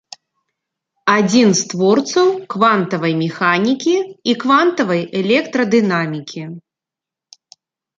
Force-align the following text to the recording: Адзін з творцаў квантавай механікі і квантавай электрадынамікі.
Адзін 1.17 1.49
з 1.59 1.67
творцаў 1.73 2.27
квантавай 2.55 3.13
механікі 3.23 3.95
і 3.97 4.31
квантавай 4.47 5.01
электрадынамікі. 5.25 6.43